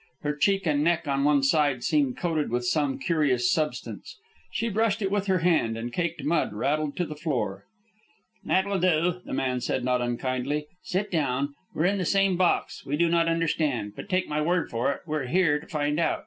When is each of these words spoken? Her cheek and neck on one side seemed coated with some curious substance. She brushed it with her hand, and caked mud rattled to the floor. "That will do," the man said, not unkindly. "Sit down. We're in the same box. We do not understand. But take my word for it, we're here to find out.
Her 0.23 0.35
cheek 0.35 0.65
and 0.65 0.83
neck 0.83 1.07
on 1.07 1.23
one 1.23 1.43
side 1.43 1.83
seemed 1.83 2.17
coated 2.17 2.49
with 2.49 2.65
some 2.65 2.97
curious 2.97 3.51
substance. 3.51 4.17
She 4.51 4.67
brushed 4.67 5.03
it 5.03 5.11
with 5.11 5.27
her 5.27 5.37
hand, 5.45 5.77
and 5.77 5.93
caked 5.93 6.23
mud 6.23 6.53
rattled 6.53 6.97
to 6.97 7.05
the 7.05 7.15
floor. 7.15 7.65
"That 8.43 8.65
will 8.65 8.79
do," 8.79 9.21
the 9.23 9.33
man 9.35 9.61
said, 9.61 9.83
not 9.83 10.01
unkindly. 10.01 10.65
"Sit 10.81 11.11
down. 11.11 11.53
We're 11.75 11.85
in 11.85 11.99
the 11.99 12.05
same 12.05 12.35
box. 12.35 12.83
We 12.83 12.97
do 12.97 13.09
not 13.09 13.27
understand. 13.27 13.93
But 13.95 14.09
take 14.09 14.27
my 14.27 14.41
word 14.41 14.71
for 14.71 14.91
it, 14.91 15.01
we're 15.05 15.27
here 15.27 15.59
to 15.59 15.67
find 15.67 15.99
out. 15.99 16.19